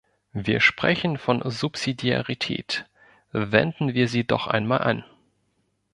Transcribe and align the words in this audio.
Wir 0.33 0.61
sprechen 0.61 1.19
von 1.19 1.43
Subsidiarität, 1.47 2.89
wenden 3.33 3.93
wir 3.93 4.07
sie 4.07 4.23
doch 4.25 4.47
einmal 4.47 4.79
an. 4.81 5.03